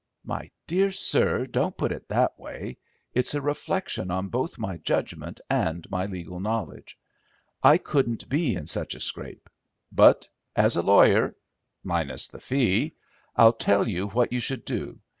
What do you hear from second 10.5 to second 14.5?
as a lawyer—minus the fee—I'll tell you what you